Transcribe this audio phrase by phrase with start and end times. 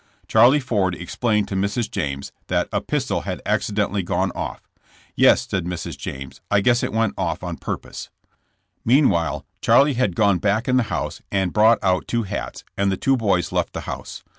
[0.27, 1.87] Charlie Ford explained to Mrs.
[1.91, 4.57] James that *'a pistol had accidentally gone oflt."
[5.15, 5.89] "Yes," said Mrs.
[5.93, 6.17] 100 JKSSK JAMBS.
[6.19, 8.09] James, "I guess it went off on purpose."
[8.83, 12.91] Mean while Charlie had gone back in the house and brought out two hats, and
[12.91, 14.23] the two boys left the house.